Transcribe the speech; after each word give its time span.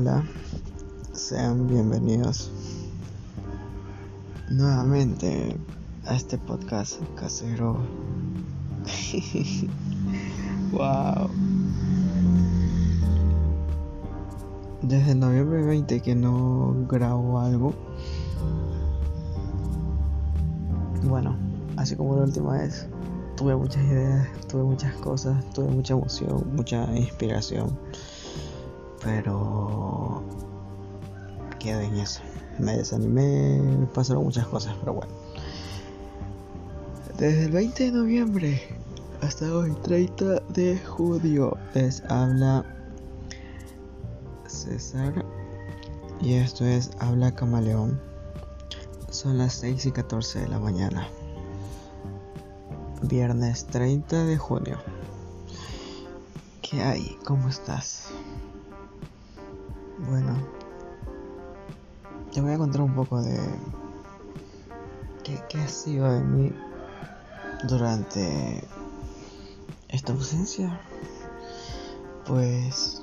hola, 0.00 0.24
sean 1.12 1.68
bienvenidos 1.68 2.50
nuevamente 4.48 5.54
a 6.06 6.14
este 6.14 6.38
podcast 6.38 7.02
casero. 7.16 7.76
wow. 10.72 11.28
Desde 14.80 15.14
noviembre 15.14 15.64
20 15.64 16.00
que 16.00 16.14
no 16.14 16.86
grabo 16.88 17.38
algo. 17.38 17.74
Bueno, 21.02 21.36
así 21.76 21.94
como 21.94 22.16
la 22.16 22.22
última 22.22 22.54
vez, 22.54 22.88
tuve 23.36 23.54
muchas 23.54 23.84
ideas, 23.84 24.28
tuve 24.48 24.62
muchas 24.62 24.94
cosas, 24.94 25.44
tuve 25.50 25.68
mucha 25.68 25.92
emoción, 25.92 26.56
mucha 26.56 26.90
inspiración 26.96 27.76
pero 29.02 30.22
quedé 31.58 31.84
en 31.84 31.98
eso. 31.98 32.20
Me 32.58 32.76
desanimé, 32.76 33.86
pasaron 33.94 34.24
muchas 34.24 34.46
cosas, 34.46 34.74
pero 34.80 34.94
bueno. 34.94 35.12
Desde 37.18 37.44
el 37.44 37.52
20 37.52 37.84
de 37.84 37.92
noviembre 37.92 38.62
hasta 39.20 39.54
hoy, 39.54 39.72
30 39.82 40.40
de 40.48 40.78
julio, 40.78 41.56
les 41.74 42.02
habla 42.08 42.64
César. 44.46 45.24
Y 46.20 46.34
esto 46.34 46.64
es 46.64 46.90
Habla 46.98 47.34
Camaleón. 47.34 48.00
Son 49.10 49.38
las 49.38 49.54
6 49.54 49.86
y 49.86 49.92
14 49.92 50.40
de 50.40 50.48
la 50.48 50.58
mañana. 50.58 51.08
Viernes 53.02 53.66
30 53.66 54.24
de 54.24 54.36
junio. 54.36 54.78
¿Qué 56.62 56.82
hay? 56.82 57.18
¿Cómo 57.24 57.48
estás? 57.48 58.10
Bueno, 60.08 60.34
te 62.32 62.40
voy 62.40 62.52
a 62.52 62.58
contar 62.58 62.80
un 62.80 62.94
poco 62.94 63.20
de 63.20 63.38
qué, 65.22 65.58
ha 65.58 65.68
sido 65.68 66.10
de 66.10 66.22
mí 66.22 66.52
durante 67.68 68.66
esta 69.88 70.12
ausencia. 70.12 70.80
Pues, 72.26 73.02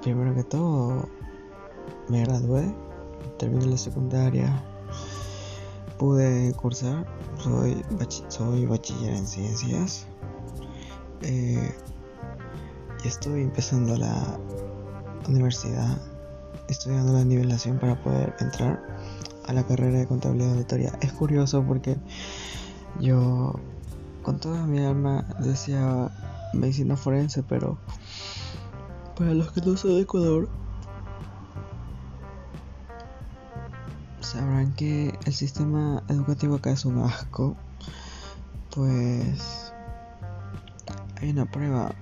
primero 0.00 0.34
que 0.34 0.42
todo, 0.42 1.06
me 2.08 2.24
gradué, 2.24 2.74
terminé 3.38 3.66
la 3.66 3.76
secundaria, 3.76 4.64
pude 5.98 6.54
cursar, 6.54 7.06
soy, 7.38 7.84
soy 8.28 8.64
bachiller 8.64 9.12
en 9.12 9.26
ciencias. 9.26 10.06
Eh, 11.20 11.74
y 13.04 13.08
estoy 13.08 13.42
empezando 13.42 13.96
la 13.96 14.38
universidad 15.28 15.98
estudiando 16.68 17.12
la 17.12 17.24
nivelación 17.24 17.78
para 17.78 18.00
poder 18.02 18.34
entrar 18.40 18.82
a 19.46 19.52
la 19.52 19.64
carrera 19.64 19.98
de 19.98 20.06
contabilidad 20.06 20.52
auditoría. 20.52 20.92
Es 21.00 21.12
curioso 21.12 21.62
porque 21.62 21.96
yo 23.00 23.54
con 24.22 24.38
toda 24.38 24.66
mi 24.66 24.78
alma 24.84 25.24
decía 25.40 26.10
medicina 26.52 26.96
forense, 26.96 27.42
pero 27.42 27.78
para 29.16 29.34
los 29.34 29.52
que 29.52 29.60
no 29.60 29.76
son 29.76 29.96
de 29.96 30.02
Ecuador 30.02 30.48
sabrán 34.20 34.72
que 34.72 35.18
el 35.26 35.34
sistema 35.34 36.02
educativo 36.08 36.56
acá 36.56 36.70
es 36.70 36.84
un 36.84 36.98
asco. 37.00 37.56
Pues 38.74 39.72
hay 41.20 41.30
una 41.30 41.44
prueba 41.44 41.92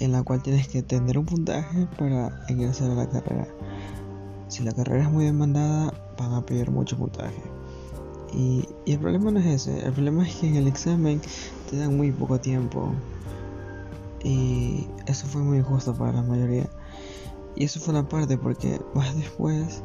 en 0.00 0.12
la 0.12 0.22
cual 0.22 0.42
tienes 0.42 0.66
que 0.66 0.82
tener 0.82 1.18
un 1.18 1.26
puntaje 1.26 1.86
para 1.98 2.44
ingresar 2.48 2.90
a 2.90 2.94
la 2.94 3.08
carrera. 3.08 3.46
Si 4.48 4.64
la 4.64 4.72
carrera 4.72 5.04
es 5.04 5.10
muy 5.10 5.26
demandada, 5.26 5.92
van 6.18 6.32
a 6.34 6.44
pedir 6.44 6.70
mucho 6.70 6.96
puntaje. 6.96 7.42
Y, 8.32 8.66
el 8.86 8.98
problema 8.98 9.30
no 9.30 9.40
es 9.40 9.46
ese, 9.46 9.84
el 9.84 9.92
problema 9.92 10.26
es 10.26 10.34
que 10.36 10.48
en 10.48 10.56
el 10.56 10.66
examen 10.66 11.20
te 11.68 11.76
dan 11.76 11.96
muy 11.96 12.12
poco 12.12 12.40
tiempo. 12.40 12.92
Y 14.24 14.86
eso 15.06 15.26
fue 15.26 15.42
muy 15.42 15.58
injusto 15.58 15.94
para 15.94 16.12
la 16.12 16.22
mayoría. 16.22 16.68
Y 17.56 17.64
eso 17.64 17.78
fue 17.78 17.92
la 17.92 18.08
parte 18.08 18.38
porque 18.38 18.80
más 18.94 19.14
después 19.16 19.82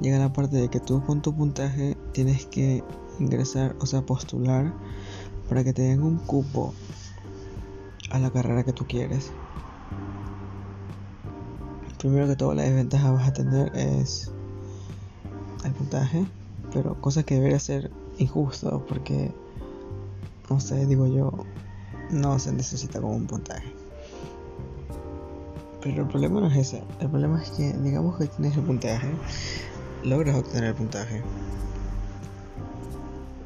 llega 0.00 0.18
la 0.18 0.32
parte 0.32 0.56
de 0.56 0.68
que 0.68 0.80
tú 0.80 1.02
con 1.04 1.22
tu 1.22 1.34
puntaje 1.34 1.96
tienes 2.12 2.46
que 2.46 2.84
ingresar, 3.18 3.74
o 3.80 3.86
sea, 3.86 4.02
postular 4.02 4.74
para 5.48 5.64
que 5.64 5.72
te 5.72 5.82
den 5.82 6.02
un 6.02 6.18
cupo 6.18 6.74
a 8.10 8.18
la 8.18 8.30
carrera 8.30 8.64
que 8.64 8.72
tú 8.72 8.86
quieres 8.86 9.32
primero 12.04 12.28
que 12.28 12.36
todo 12.36 12.52
la 12.52 12.64
desventaja 12.64 13.12
vas 13.12 13.28
a 13.28 13.32
tener 13.32 13.74
es 13.74 14.30
el 15.64 15.72
puntaje, 15.72 16.26
pero 16.70 17.00
cosa 17.00 17.22
que 17.22 17.36
debería 17.36 17.58
ser 17.58 17.90
injusto 18.18 18.84
porque, 18.86 19.32
no 20.50 20.60
sé, 20.60 20.84
digo 20.84 21.06
yo, 21.06 21.32
no 22.10 22.38
se 22.38 22.52
necesita 22.52 23.00
como 23.00 23.14
un 23.14 23.26
puntaje. 23.26 23.72
Pero 25.80 26.02
el 26.02 26.08
problema 26.08 26.40
no 26.40 26.48
es 26.48 26.56
ese, 26.58 26.82
el 27.00 27.08
problema 27.08 27.42
es 27.42 27.50
que 27.52 27.72
digamos 27.72 28.18
que 28.18 28.26
tienes 28.26 28.54
el 28.54 28.64
puntaje, 28.64 29.10
logras 30.02 30.36
obtener 30.36 30.64
el 30.64 30.74
puntaje, 30.74 31.22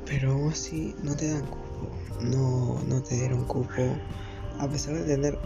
pero 0.04 0.32
aún 0.32 0.50
así 0.50 0.96
no 1.04 1.14
te 1.14 1.32
dan 1.32 1.42
cupo, 1.42 1.90
no, 2.22 2.80
no 2.88 3.00
te 3.04 3.14
dieron 3.14 3.44
cupo, 3.44 3.82
a 4.58 4.66
pesar 4.66 4.94
de 4.94 5.04
tener 5.04 5.38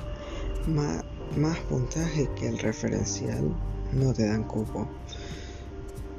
más 0.66 1.01
más 1.36 1.58
puntaje 1.60 2.28
que 2.36 2.48
el 2.48 2.58
referencial, 2.58 3.54
no 3.92 4.12
te 4.12 4.26
dan 4.26 4.44
cupo. 4.44 4.88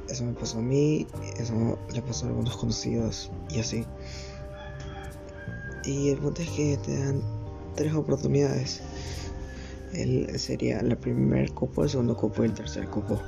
Eso 0.08 0.24
me 0.24 0.32
pasó 0.32 0.58
a 0.58 0.62
mí, 0.62 1.06
eso 1.38 1.78
le 1.92 2.02
pasó 2.02 2.26
a 2.26 2.28
algunos 2.28 2.56
conocidos 2.56 3.30
y 3.50 3.58
así. 3.60 3.84
Y 5.84 6.10
el 6.10 6.18
punto 6.18 6.42
es 6.42 6.50
que 6.50 6.76
te 6.78 6.98
dan 6.98 7.22
tres 7.74 7.94
oportunidades. 7.94 8.80
El, 9.92 10.38
sería 10.38 10.80
el 10.80 10.96
primer 10.96 11.52
cupo, 11.52 11.84
el 11.84 11.90
segundo 11.90 12.16
cupo 12.16 12.42
y 12.42 12.46
el 12.46 12.54
tercer 12.54 12.88
cupo. 12.88 13.20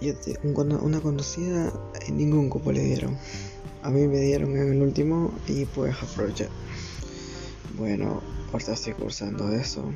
Y 0.00 0.12
una 0.42 1.00
conocida 1.00 1.72
ningún 2.12 2.50
cupo 2.50 2.70
le 2.72 2.82
dieron. 2.82 3.16
A 3.82 3.90
mí 3.90 4.06
me 4.06 4.18
dieron 4.18 4.56
en 4.56 4.72
el 4.72 4.82
último 4.82 5.32
y 5.46 5.64
pues 5.64 5.94
aproveché. 6.02 6.48
Bueno, 7.76 8.22
ahorita 8.52 8.72
estoy 8.72 8.94
cursando 8.94 9.50
eso. 9.52 9.92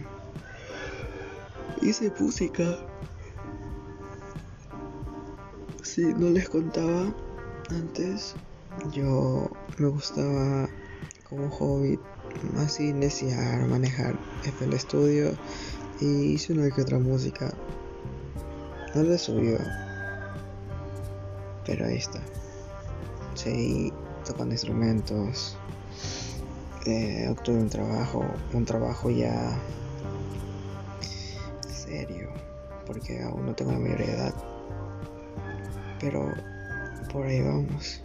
Hice 1.82 2.12
música. 2.18 2.78
Si 5.82 6.02
no 6.02 6.30
les 6.30 6.48
contaba 6.48 7.12
antes, 7.70 8.36
yo 8.92 9.50
me 9.78 9.88
gustaba 9.88 10.68
como 11.28 11.50
hobby 11.50 11.98
así 12.58 12.88
iniciar, 12.88 13.66
manejar 13.66 14.16
el 14.60 14.72
estudio 14.72 15.32
y 16.00 16.32
hice 16.32 16.52
una 16.52 16.70
que 16.70 16.82
otra 16.82 16.98
música. 16.98 17.52
No 18.94 19.02
le 19.02 19.18
subió, 19.18 19.58
pero 21.64 21.86
ahí 21.86 21.96
está. 21.96 22.20
Seguí 23.34 23.92
tocando 24.26 24.54
instrumentos, 24.54 25.56
eh, 26.86 27.28
obtuve 27.28 27.58
un 27.58 27.68
trabajo, 27.68 28.24
un 28.54 28.64
trabajo 28.64 29.10
ya 29.10 29.58
serio, 31.68 32.30
porque 32.86 33.22
aún 33.22 33.46
no 33.46 33.54
tengo 33.54 33.72
la 33.72 33.78
mayoría 33.78 34.06
de 34.06 34.14
edad, 34.14 34.34
pero 36.00 36.32
por 37.12 37.26
ahí 37.26 37.42
vamos. 37.42 38.02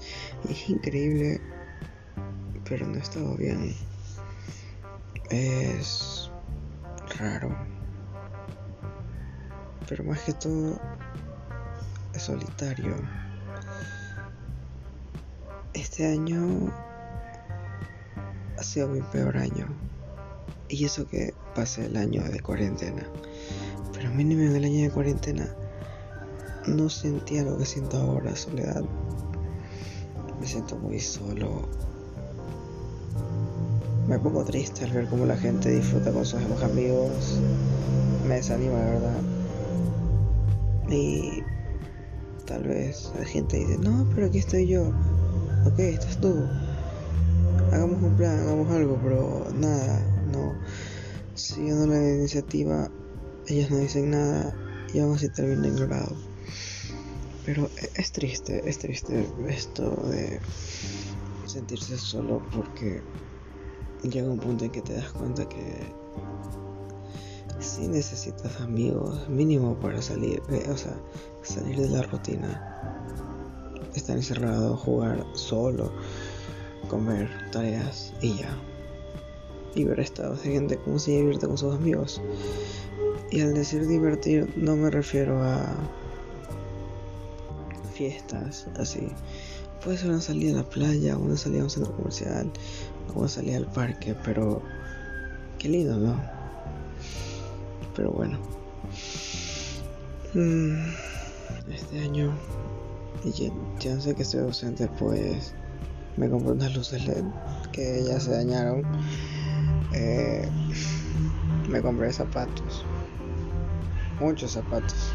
es 0.48 0.68
increíble, 0.68 1.40
pero 2.68 2.86
no 2.86 2.96
he 2.96 3.00
estado 3.00 3.36
bien. 3.36 3.74
Es 5.30 6.30
raro, 7.18 7.56
pero 9.88 10.04
más 10.04 10.20
que 10.20 10.32
todo 10.32 10.80
es 12.14 12.22
solitario. 12.22 12.96
Este 15.74 16.06
año 16.06 16.72
sido 18.76 18.88
mi 18.88 19.00
peor 19.00 19.38
año. 19.38 19.66
Y 20.68 20.84
eso 20.84 21.06
que 21.06 21.32
pasé 21.54 21.86
el 21.86 21.96
año 21.96 22.22
de 22.24 22.40
cuarentena. 22.40 23.04
Pero 23.94 24.10
mínimo 24.10 24.42
en 24.42 24.54
el 24.54 24.64
año 24.64 24.82
de 24.82 24.90
cuarentena 24.90 25.48
no 26.66 26.90
sentía 26.90 27.42
lo 27.42 27.56
que 27.56 27.64
siento 27.64 27.96
ahora, 27.96 28.36
soledad. 28.36 28.84
Me 30.38 30.46
siento 30.46 30.76
muy 30.76 31.00
solo. 31.00 31.66
Me 34.06 34.18
pongo 34.18 34.44
triste 34.44 34.84
al 34.84 34.92
ver 34.92 35.08
cómo 35.08 35.24
la 35.24 35.38
gente 35.38 35.70
disfruta 35.70 36.12
con 36.12 36.26
sus 36.26 36.42
amigos. 36.62 37.40
Me 38.28 38.34
desanima, 38.34 38.78
la 38.78 38.90
verdad. 38.90 39.20
Y 40.90 41.42
tal 42.44 42.64
vez 42.64 43.10
la 43.18 43.24
gente 43.24 43.56
dice, 43.56 43.78
no, 43.78 44.06
pero 44.14 44.26
aquí 44.26 44.36
estoy 44.36 44.66
yo. 44.68 44.88
Ok, 45.64 45.78
estás 45.78 46.18
tú 46.18 46.46
hagamos 47.76 48.02
un 48.02 48.16
plan, 48.16 48.40
hagamos 48.40 48.70
algo, 48.70 48.98
pero 49.02 49.46
nada, 49.54 50.00
no. 50.32 50.54
Siguiendo 51.34 51.86
la 51.86 51.96
iniciativa 51.96 52.90
ellos 53.48 53.70
no 53.70 53.78
dicen 53.78 54.10
nada 54.10 54.54
y 54.92 54.98
aún 54.98 55.14
así 55.14 55.28
termina 55.28 55.68
ignorado. 55.68 56.16
Pero 57.44 57.68
e-, 57.76 58.00
es 58.00 58.12
triste, 58.12 58.68
es 58.68 58.78
triste 58.78 59.28
esto 59.48 59.90
de 60.08 60.40
sentirse 61.46 61.96
solo 61.96 62.42
porque 62.52 63.02
llega 64.02 64.30
un 64.30 64.38
punto 64.38 64.64
en 64.64 64.72
que 64.72 64.82
te 64.82 64.94
das 64.94 65.12
cuenta 65.12 65.48
que 65.48 65.92
si 67.60 67.88
necesitas 67.88 68.60
amigos 68.60 69.28
mínimo 69.28 69.74
para 69.76 70.02
salir, 70.02 70.42
o 70.68 70.76
sea, 70.76 70.96
salir 71.42 71.78
de 71.78 71.88
la 71.88 72.02
rutina. 72.02 72.72
Estar 73.94 74.16
encerrado, 74.16 74.76
jugar 74.76 75.24
solo, 75.32 75.90
comer 76.88 77.28
tareas 77.50 78.12
y 78.20 78.36
ya. 78.36 78.50
Y 79.74 79.84
ver 79.84 80.00
estados 80.00 80.42
de 80.42 80.52
gente 80.52 80.76
como 80.78 80.98
se 80.98 81.12
divierte 81.12 81.46
con 81.46 81.58
sus 81.58 81.74
amigos. 81.74 82.20
Y 83.30 83.40
al 83.40 83.54
decir 83.54 83.86
divertir 83.86 84.52
no 84.56 84.76
me 84.76 84.90
refiero 84.90 85.42
a 85.42 85.74
fiestas 87.92 88.66
así. 88.78 89.08
Puede 89.82 89.98
ser 89.98 90.10
una 90.10 90.20
salida 90.20 90.52
a 90.52 90.62
la 90.62 90.68
playa, 90.68 91.16
una 91.16 91.36
salida 91.36 91.60
a 91.60 91.64
un 91.64 91.70
centro 91.70 91.94
comercial, 91.96 92.50
una 93.14 93.28
salida 93.28 93.56
al 93.56 93.66
parque, 93.66 94.14
pero 94.24 94.62
qué 95.58 95.68
lindo, 95.68 95.96
¿no? 95.96 96.20
Pero 97.94 98.10
bueno. 98.12 98.38
Mm, 100.34 100.76
este 101.72 102.00
año, 102.00 102.36
y 103.24 103.32
ya, 103.78 104.00
sé 104.00 104.14
que 104.14 104.22
estoy 104.22 104.40
ausente, 104.40 104.88
pues 104.98 105.54
me 106.16 106.30
compré 106.30 106.52
unas 106.52 106.74
luces 106.74 107.06
LED 107.06 107.24
que 107.72 108.04
ya 108.04 108.18
se 108.18 108.30
dañaron. 108.30 108.82
Eh, 109.92 110.48
me 111.68 111.80
compré 111.80 112.12
zapatos, 112.12 112.84
muchos 114.20 114.52
zapatos. 114.52 115.12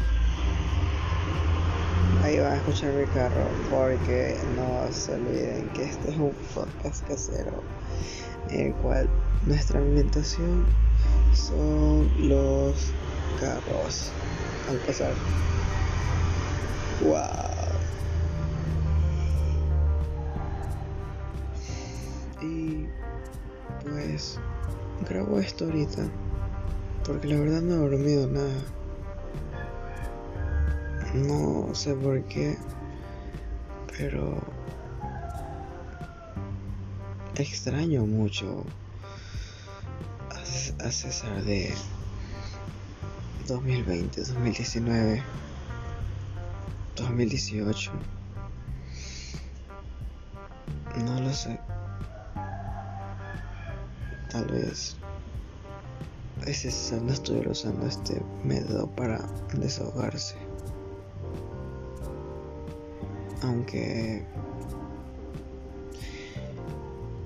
Ahí 2.22 2.38
van 2.38 2.52
a 2.52 2.56
escuchar 2.56 2.92
mi 2.92 3.06
carro 3.06 3.46
porque 3.68 4.36
no 4.56 4.92
se 4.92 5.14
olviden 5.14 5.68
que 5.70 5.84
este 5.84 6.10
es 6.12 6.16
un 6.16 6.32
podcast 6.54 7.06
casero 7.08 7.62
en 8.50 8.68
el 8.68 8.74
cual 8.74 9.08
nuestra 9.46 9.80
alimentación 9.80 10.64
son 11.34 12.08
los 12.28 12.92
carros 13.40 14.12
al 14.68 14.76
pasar. 14.78 15.14
Wow. 17.02 17.51
Grabo 25.08 25.38
esto 25.38 25.64
ahorita 25.64 26.02
porque 27.04 27.28
la 27.28 27.40
verdad 27.40 27.62
no 27.62 27.74
he 27.74 27.90
dormido 27.90 28.28
nada. 28.28 28.64
No 31.14 31.74
sé 31.74 31.94
por 31.94 32.22
qué, 32.24 32.56
pero 33.98 34.40
extraño 37.34 38.06
mucho 38.06 38.64
a 40.30 40.90
César 40.90 41.42
de 41.44 41.74
2020, 43.48 44.20
2019, 44.20 45.22
2018. 46.96 47.90
No 51.04 51.20
lo 51.20 51.32
sé. 51.32 51.58
Tal 54.32 54.46
vez 54.46 54.96
ese 56.46 56.70
César 56.70 57.02
no 57.02 57.12
estuviera 57.12 57.50
usando 57.50 57.86
este 57.86 58.20
método 58.42 58.88
para 58.96 59.18
desahogarse. 59.54 60.36
Aunque... 63.42 64.24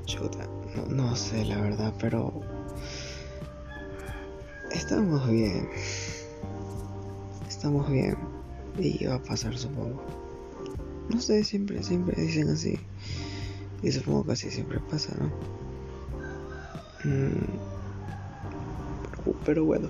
Chuta, 0.05 0.47
no, 0.75 0.87
no 0.87 1.17
sé 1.17 1.44
la 1.44 1.61
verdad, 1.61 1.93
pero 1.99 2.43
Estamos 4.76 5.29
bien. 5.29 5.69
Estamos 7.49 7.91
bien. 7.91 8.17
Y 8.79 9.05
va 9.06 9.14
a 9.14 9.23
pasar, 9.23 9.56
supongo. 9.56 10.02
No 11.09 11.20
sé, 11.20 11.43
siempre, 11.44 11.82
siempre 11.82 12.20
dicen 12.20 12.50
así. 12.50 12.79
Y 13.82 13.91
supongo 13.91 14.25
que 14.26 14.32
así 14.32 14.50
siempre 14.50 14.79
pasa, 14.81 15.17
¿no? 15.19 15.31
Mm. 17.06 17.31
Pero, 19.44 19.64
bueno. 19.64 19.88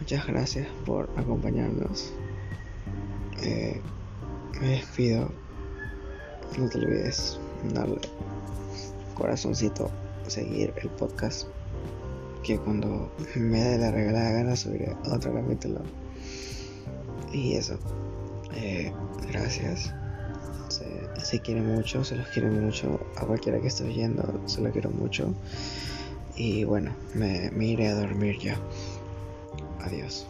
Muchas 0.00 0.26
gracias 0.26 0.66
por 0.86 1.10
acompañarnos. 1.16 2.12
Eh, 3.42 3.80
me 4.60 4.68
despido. 4.68 5.30
No 6.58 6.68
te 6.70 6.78
olvides 6.78 7.38
darle 7.74 8.00
corazoncito 9.14 9.90
seguir 10.26 10.72
el 10.80 10.88
podcast. 10.90 11.48
Que 12.42 12.58
cuando 12.58 13.10
me 13.34 13.60
dé 13.60 13.78
la 13.78 13.90
regalada 13.90 14.30
gana 14.30 14.56
subiré 14.56 14.96
otro 15.10 15.34
capítulo. 15.34 15.80
Y 17.32 17.54
eso. 17.54 17.78
Eh, 18.54 18.92
gracias. 19.28 19.92
Se, 20.68 20.84
se 21.24 21.40
quiere 21.40 21.60
mucho, 21.60 22.04
se 22.04 22.16
los 22.16 22.28
quiere 22.28 22.50
mucho. 22.50 23.00
A 23.16 23.24
cualquiera 23.24 23.60
que 23.60 23.68
esté 23.68 23.84
oyendo, 23.84 24.40
se 24.46 24.60
lo 24.60 24.70
quiero 24.70 24.90
mucho. 24.90 25.32
Y 26.36 26.64
bueno, 26.64 26.94
me, 27.14 27.50
me 27.50 27.66
iré 27.66 27.88
a 27.88 27.94
dormir 27.94 28.38
ya. 28.38 28.58
Adiós. 29.80 30.26